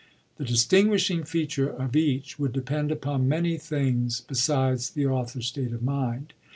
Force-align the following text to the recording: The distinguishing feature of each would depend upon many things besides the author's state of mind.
The 0.37 0.45
distinguishing 0.45 1.25
feature 1.25 1.69
of 1.69 1.95
each 1.95 2.39
would 2.39 2.53
depend 2.53 2.91
upon 2.91 3.29
many 3.29 3.59
things 3.59 4.19
besides 4.21 4.89
the 4.89 5.05
author's 5.05 5.45
state 5.45 5.73
of 5.73 5.83
mind. 5.83 6.33